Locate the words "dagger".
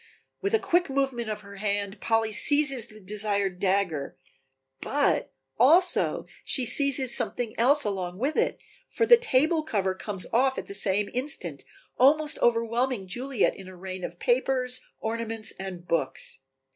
3.59-4.17